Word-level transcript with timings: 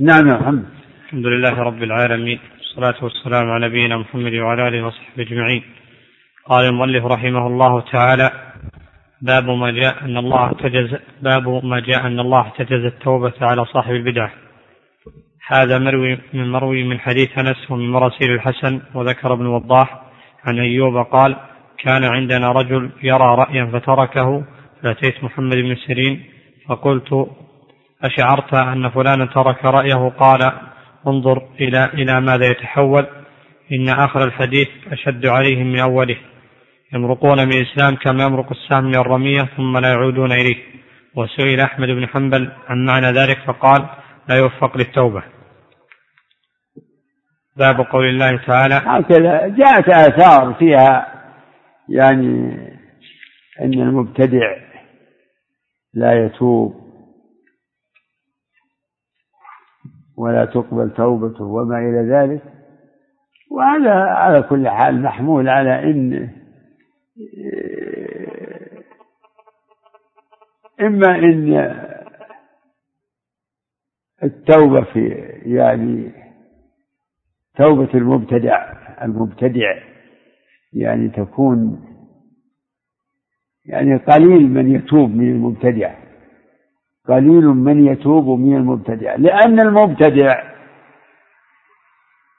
نعم 0.00 0.28
يا 0.28 0.34
محمد. 0.34 0.64
الحمد 1.04 1.26
لله 1.26 1.54
رب 1.62 1.82
العالمين 1.82 2.38
والصلاة 2.58 3.04
والسلام 3.04 3.50
على 3.50 3.68
نبينا 3.68 3.96
محمد 3.96 4.34
وعلى 4.34 4.68
آله 4.68 4.86
وصحبه 4.86 5.22
أجمعين. 5.22 5.62
قال 6.46 6.64
المؤلف 6.64 7.04
رحمه 7.04 7.46
الله 7.46 7.80
تعالى 7.80 8.30
باب 9.22 9.50
ما 9.50 9.70
جاء 9.70 10.04
أن 10.04 10.16
الله 10.16 10.46
احتجز 10.46 10.96
باب 11.22 11.64
ما 11.64 11.80
جاء 11.80 12.06
أن 12.06 12.20
الله 12.20 12.40
احتجز 12.40 12.84
التوبة 12.84 13.32
على 13.40 13.64
صاحب 13.64 13.94
البدعة 13.94 14.30
هذا 15.48 15.78
مروي 15.78 16.18
من 16.32 16.52
مروي 16.52 16.84
من 16.84 17.00
حديث 17.00 17.38
أنس 17.38 17.70
ومن 17.70 17.90
مراسيل 17.90 18.30
الحسن 18.34 18.80
وذكر 18.94 19.32
ابن 19.32 19.46
وضاح 19.46 20.02
عن 20.44 20.58
أيوب 20.58 20.96
قال 20.96 21.36
كان 21.78 22.04
عندنا 22.04 22.48
رجل 22.48 22.90
يرى 23.02 23.34
رأيا 23.42 23.64
فتركه 23.72 24.44
فأتيت 24.82 25.24
محمد 25.24 25.56
بن 25.56 25.74
سيرين 25.74 26.24
فقلت 26.68 27.30
أشعرت 28.02 28.54
أن 28.54 28.90
فلانا 28.90 29.26
ترك 29.26 29.64
رأيه 29.64 30.08
قال 30.08 30.52
انظر 31.06 31.48
إلى 31.60 31.84
إلى 31.84 32.20
ماذا 32.20 32.46
يتحول 32.46 33.06
إن 33.72 33.88
آخر 33.88 34.24
الحديث 34.24 34.68
أشد 34.92 35.26
عليهم 35.26 35.72
من 35.72 35.80
أوله. 35.80 36.16
يمرقون 36.94 37.38
من 37.44 37.52
الإسلام 37.52 37.96
كما 37.96 38.24
يمرق 38.24 38.50
السهم 38.50 38.84
من 38.84 38.96
الرمية 38.96 39.48
ثم 39.56 39.78
لا 39.78 39.88
يعودون 39.88 40.32
إليه. 40.32 40.56
وسئل 41.14 41.60
أحمد 41.60 41.88
بن 41.88 42.06
حنبل 42.06 42.52
عن 42.68 42.84
معنى 42.86 43.06
ذلك 43.06 43.38
فقال 43.46 43.88
لا 44.28 44.36
يوفق 44.36 44.76
للتوبة. 44.76 45.22
باب 47.56 47.80
قول 47.80 48.08
الله 48.08 48.36
تعالى 48.46 48.74
هكذا 48.74 49.48
جاءت 49.48 49.88
آثار 49.88 50.54
فيها 50.58 51.06
يعني 51.88 52.56
أن 53.60 53.72
المبتدع 53.72 54.56
لا 55.94 56.26
يتوب. 56.26 56.87
ولا 60.18 60.44
تقبل 60.44 60.90
توبته 60.90 61.44
وما 61.44 61.78
إلى 61.78 62.10
ذلك. 62.12 62.42
وهذا 63.50 63.94
على 63.94 64.42
كل 64.42 64.68
حال 64.68 65.02
محمول 65.02 65.48
على 65.48 65.82
أن 65.90 66.30
إما 70.80 71.18
أن 71.18 71.74
التوبة 74.22 74.84
في 74.84 75.08
يعني 75.46 76.12
توبة 77.56 77.88
المبتدع 77.94 78.72
المبتدع 79.02 79.74
يعني 80.72 81.08
تكون 81.08 81.84
يعني 83.64 83.96
قليل 83.96 84.50
من 84.50 84.74
يتوب 84.74 85.10
من 85.10 85.30
المبتدع. 85.30 86.07
قليل 87.08 87.44
من 87.44 87.86
يتوب 87.86 88.38
من 88.38 88.56
المبتدع. 88.56 89.14
لأن 89.14 89.60
المبتدع 89.60 90.42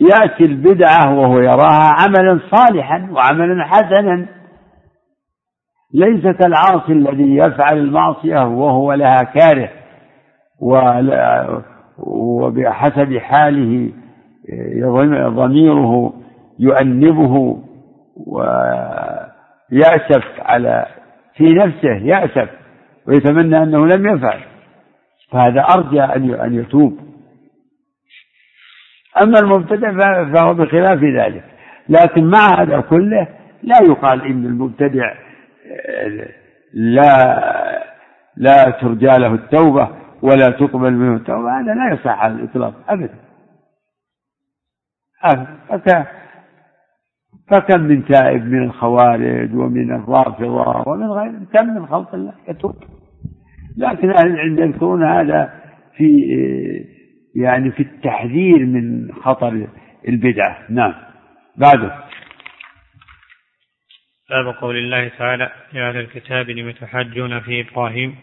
يأتي 0.00 0.44
البدعة 0.44 1.18
وهو 1.18 1.38
يراها 1.38 1.94
عملا 1.98 2.40
صالحا 2.50 3.08
وعملا 3.12 3.64
حسنا. 3.64 4.26
ليس 5.94 6.22
كالعاصي 6.22 6.92
الذي 6.92 7.36
يفعل 7.36 7.78
المعصية 7.78 8.46
وهو 8.46 8.92
لها 8.92 9.22
كاره 9.22 9.70
وبحسب 11.98 13.18
حاله 13.18 13.92
ضميره 15.28 16.12
يؤنبه 16.58 17.58
ويأسف 18.26 20.24
على 20.38 20.86
في 21.36 21.54
نفسه 21.54 21.96
يأسف 22.02 22.48
ويتمنى 23.08 23.62
أنه 23.62 23.86
لم 23.86 24.16
يفعل. 24.16 24.49
فهذا 25.32 25.60
أرجى 25.60 26.02
أن 26.44 26.54
يتوب. 26.54 26.98
أما 29.22 29.38
المبتدع 29.38 29.92
فهو 30.34 30.54
بخلاف 30.54 31.02
ذلك. 31.02 31.44
لكن 31.88 32.24
مع 32.24 32.60
هذا 32.60 32.80
كله 32.80 33.28
لا 33.62 33.76
يقال 33.82 34.22
إن 34.22 34.46
المبتدع 34.46 35.14
لا 36.74 37.40
لا 38.36 38.70
ترجى 38.70 39.06
له 39.06 39.34
التوبة 39.34 39.88
ولا 40.22 40.50
تقبل 40.50 40.92
منه 40.92 41.16
التوبة. 41.16 41.60
هذا 41.60 41.74
لا 41.74 41.94
يصح 41.94 42.18
على 42.18 42.34
الإطلاق 42.34 42.74
أبدا. 42.88 43.18
أبدا. 45.70 46.06
فكم 47.50 47.80
من 47.80 48.04
تائب 48.04 48.44
من 48.44 48.62
الخوارج 48.62 49.54
ومن 49.54 49.92
الرافضة 49.92 50.88
ومن 50.88 51.06
غيرهم؟ 51.06 51.46
كم 51.54 51.66
من 51.66 51.86
خلق 51.86 52.14
الله 52.14 52.32
يتوب. 52.48 52.74
لكن 53.76 54.10
أهل 54.10 54.26
العلم 54.26 54.58
يذكرون 54.58 55.04
هذا 55.04 55.60
في 55.96 56.26
يعني 57.36 57.70
في 57.70 57.82
التحذير 57.82 58.58
من 58.58 59.12
خطر 59.12 59.66
البدعة. 60.08 60.58
نعم. 60.70 60.94
بعده. 61.56 62.04
باب 64.30 64.54
قول 64.54 64.76
الله 64.76 65.08
تعالى 65.18 65.50
يا 65.72 65.88
أهل 65.88 65.96
الكتاب 65.96 66.50
لم 66.50 66.70
تحجون 66.70 67.40
في 67.40 67.60
إبراهيم؟ 67.60 68.14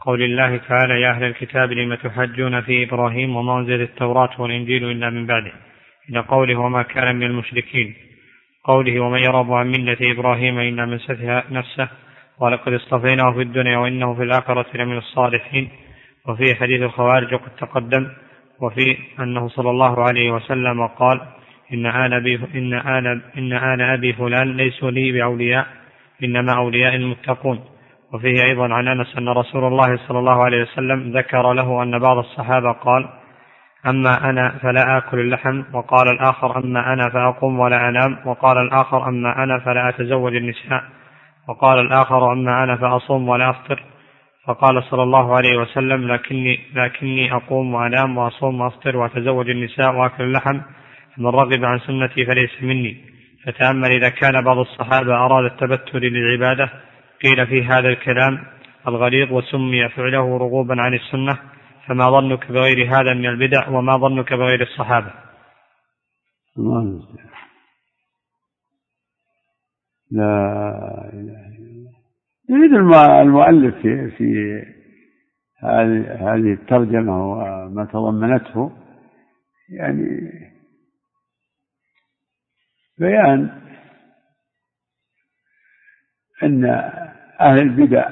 قول 0.00 0.22
الله 0.22 0.56
تعالى 0.56 1.00
يا 1.00 1.10
أهل 1.10 1.24
الكتاب 1.24 1.72
لم 1.72 1.94
تحجون 1.94 2.60
في 2.60 2.84
إبراهيم 2.84 3.36
وما 3.36 3.58
أنزل 3.58 3.80
التوراة 3.80 4.40
والإنجيل 4.40 4.90
إلا 4.90 5.10
من 5.10 5.26
بعده 5.26 5.52
إلى 6.10 6.20
قوله 6.20 6.56
وما 6.56 6.82
كان 6.82 7.16
من 7.16 7.26
المشركين. 7.26 7.94
قوله 8.64 9.00
ومن 9.00 9.18
يرغب 9.18 9.52
عن 9.52 9.66
ملة 9.66 9.96
إبراهيم 10.00 10.58
إلا 10.58 10.86
من 10.86 10.98
سفه 10.98 11.44
نفسه. 11.50 11.88
ولقد 12.40 12.72
اصطفيناه 12.72 13.32
في 13.32 13.42
الدنيا 13.42 13.78
وإنه 13.78 14.14
في 14.14 14.22
الآخرة 14.22 14.66
لمن 14.74 14.98
الصالحين. 14.98 15.68
وفي 16.28 16.54
حديث 16.54 16.82
الخوارج 16.82 17.34
وقد 17.34 17.50
تقدم 17.58 18.08
وفي 18.60 18.96
أنه 19.20 19.48
صلى 19.48 19.70
الله 19.70 20.02
عليه 20.04 20.30
وسلم 20.30 20.86
قال 20.86 21.20
إن 21.72 21.86
آل 21.86 22.14
أبي 22.14 22.40
إن 22.54 22.74
آل 22.74 23.22
إن 23.38 23.52
آل 23.52 23.82
أبي 23.82 24.12
فلان 24.12 24.56
ليسوا 24.56 24.90
لي 24.90 25.12
بأولياء 25.12 25.66
إنما 26.24 26.56
أولياء 26.56 26.94
المتقون. 26.94 27.60
وفيه 28.12 28.42
أيضا 28.44 28.74
عن 28.74 28.88
أنس 28.88 29.16
أن 29.18 29.28
رسول 29.28 29.64
الله 29.64 29.96
صلى 29.96 30.18
الله 30.18 30.44
عليه 30.44 30.62
وسلم 30.62 31.16
ذكر 31.16 31.52
له 31.52 31.82
أن 31.82 31.98
بعض 31.98 32.18
الصحابة 32.18 32.72
قال 32.72 33.08
أما 33.86 34.30
أنا 34.30 34.58
فلا 34.62 34.98
آكل 34.98 35.20
اللحم 35.20 35.62
وقال 35.72 36.08
الآخر 36.08 36.58
أما 36.58 36.92
أنا 36.92 37.10
فأقوم 37.10 37.60
ولا 37.60 37.88
أنام 37.88 38.18
وقال 38.24 38.58
الآخر 38.58 39.08
أما 39.08 39.42
أنا 39.44 39.58
فلا 39.58 39.88
أتزوج 39.88 40.36
النساء. 40.36 40.82
وقال 41.48 41.78
الآخر 41.78 42.32
أما 42.32 42.64
أنا 42.64 42.76
فأصوم 42.76 43.28
ولا 43.28 43.50
أفطر. 43.50 43.84
فقال 44.46 44.82
صلى 44.90 45.02
الله 45.02 45.36
عليه 45.36 45.56
وسلم 45.58 46.12
لكني 46.12 46.60
لكني 46.74 47.34
أقوم 47.34 47.74
وأنام 47.74 48.18
وأصوم 48.18 48.60
وأفطر 48.60 48.96
وأتزوج 48.96 49.50
النساء 49.50 49.94
وأكل 49.94 50.24
اللحم 50.24 50.60
من 51.18 51.26
رغب 51.26 51.64
عن 51.64 51.78
سنتي 51.78 52.26
فليس 52.26 52.62
مني. 52.62 52.96
فتأمل 53.44 53.92
إذا 53.92 54.08
كان 54.08 54.44
بعض 54.44 54.58
الصحابة 54.58 55.14
أراد 55.14 55.44
التبتل 55.52 55.98
للعبادة 55.98 56.70
قيل 57.22 57.46
في 57.46 57.64
هذا 57.64 57.88
الكلام 57.88 58.44
الغليظ 58.88 59.32
وسمي 59.32 59.88
فعله 59.88 60.38
رغوبا 60.38 60.82
عن 60.82 60.94
السنة 60.94 61.38
فما 61.86 62.10
ظنك 62.10 62.52
بغير 62.52 62.86
هذا 62.88 63.14
من 63.14 63.26
البدع 63.26 63.68
وما 63.68 63.96
ظنك 63.96 64.32
بغير 64.32 64.62
الصحابة. 64.62 65.10
الله 66.58 67.02
لا 70.10 70.91
يريد 72.52 72.72
المؤلف 72.74 73.74
في 73.76 74.10
في 74.10 74.62
هذه 76.20 76.52
الترجمة 76.52 77.32
وما 77.32 77.84
تضمنته 77.92 78.72
يعني 79.68 80.32
بيان 82.98 83.62
أن 86.42 86.64
أهل 87.40 87.58
البدع 87.58 88.08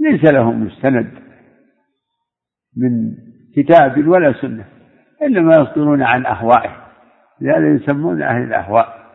ليس 0.00 0.24
لهم 0.24 0.64
مستند 0.64 1.10
من 2.76 3.16
كتاب 3.56 4.08
ولا 4.08 4.32
سنة 4.32 4.68
إنما 5.22 5.56
يصدرون 5.56 6.02
عن 6.02 6.26
أهوائهم 6.26 6.86
لهذا 7.40 7.68
يسمون 7.74 8.22
أهل 8.22 8.42
الأهواء. 8.42 9.06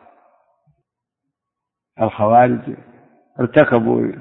الخوارج 2.01 2.75
ارتكبوا 3.39 4.11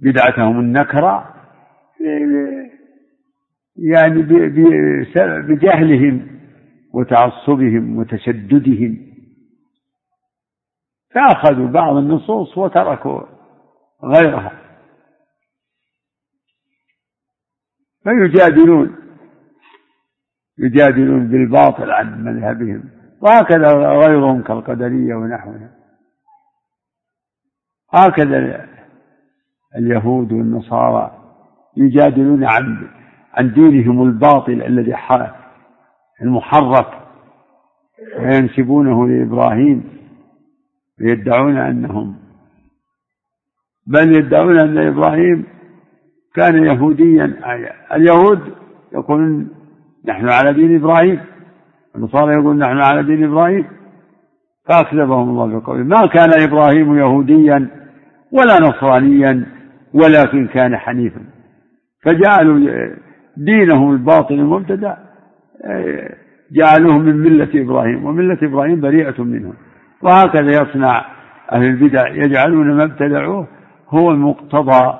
بدعتهم 0.00 0.60
النكرة 0.60 1.34
يعني 3.76 4.22
بجهلهم 5.42 6.26
وتعصبهم 6.94 7.96
وتشددهم. 7.96 9.08
فأخذوا 11.10 11.68
بعض 11.68 11.96
النصوص 11.96 12.58
وتركوا 12.58 13.20
غيرها. 14.04 14.52
فيجادلون 18.04 18.96
يجادلون 20.58 21.28
بالباطل 21.28 21.90
عن 21.90 22.24
مذهبهم. 22.24 22.84
وهكذا 23.22 23.68
غيرهم 23.72 24.42
كالقدرية 24.42 25.14
ونحوها 25.14 25.77
هكذا 27.92 28.66
اليهود 29.76 30.32
والنصارى 30.32 31.10
يجادلون 31.76 32.44
عن 32.44 32.88
عن 33.34 33.52
دينهم 33.52 34.02
الباطل 34.02 34.62
الذي 34.62 34.94
المحرف 36.22 36.86
وينسبونه 38.18 39.08
لإبراهيم 39.08 39.84
ويدعون 41.00 41.56
أنهم 41.56 42.16
بل 43.86 44.16
يدعون 44.16 44.58
أن 44.58 44.78
إبراهيم 44.78 45.44
كان 46.34 46.64
يهوديا 46.64 47.34
اليهود 47.92 48.40
يقولون 48.92 49.48
نحن 50.04 50.28
على 50.28 50.52
دين 50.52 50.76
إبراهيم 50.76 51.20
النصارى 51.96 52.32
يقولون 52.32 52.58
نحن 52.58 52.78
على 52.78 53.02
دين 53.02 53.24
إبراهيم. 53.24 53.66
فأكذبهم 54.68 55.28
الله 55.28 55.58
بقوله 55.58 55.84
ما 55.84 56.06
كان 56.06 56.42
إبراهيم 56.42 56.96
يهوديا 56.96 57.68
ولا 58.32 58.60
نصرانيا 58.60 59.46
ولكن 59.94 60.46
كان 60.46 60.76
حنيفا. 60.76 61.20
فجعلوا 62.02 62.88
دينهم 63.36 63.92
الباطل 63.92 64.34
المبتدع 64.34 64.96
جعلوه 66.52 66.98
من 66.98 67.16
ملة 67.16 67.48
إبراهيم 67.54 68.04
وملة 68.04 68.38
إبراهيم 68.42 68.80
بريئة 68.80 69.22
منهم. 69.22 69.54
وهكذا 70.02 70.62
يصنع 70.62 71.04
أهل 71.52 71.64
البدع 71.64 72.08
يجعلون 72.08 72.76
ما 72.76 72.84
ابتدعوه 72.84 73.48
هو 73.88 74.16
مقتضى 74.16 74.98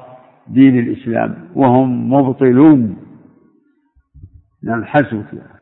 دين 0.49 0.79
الإسلام 0.79 1.35
وهم 1.55 2.13
مبطلون. 2.13 2.97
نعم 4.65 4.85
حسبك 4.85 5.58